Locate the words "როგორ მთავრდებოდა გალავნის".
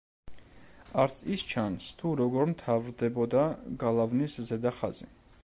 2.23-4.41